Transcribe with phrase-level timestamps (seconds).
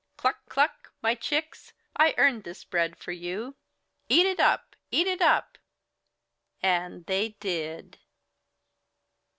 [0.17, 0.49] Cluck!
[0.49, 0.93] Cluck!
[1.03, 1.73] my chicks!
[1.95, 3.53] I earned this bread for you!
[4.09, 4.75] Eat it up!
[4.89, 5.59] Eat it up!"
[6.63, 7.99] And they did.